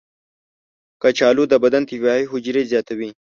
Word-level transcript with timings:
کچالو 1.01 1.43
د 1.49 1.53
بدن 1.63 1.83
دفاعي 1.91 2.23
حجرې 2.31 2.63
زیاتوي. 2.71 3.09